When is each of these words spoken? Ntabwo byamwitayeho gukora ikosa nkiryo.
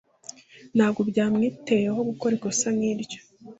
Ntabwo 0.75 0.99
byamwitayeho 1.09 1.99
gukora 2.09 2.33
ikosa 2.37 2.67
nkiryo. 2.77 3.19